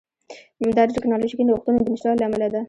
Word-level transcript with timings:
دا 0.77 0.83
د 0.87 0.89
ټکنالوژیکي 0.97 1.43
نوښتونو 1.47 1.77
د 1.81 1.87
نشتوالي 1.93 2.19
له 2.21 2.25
امله 2.27 2.47
ده 2.53 2.59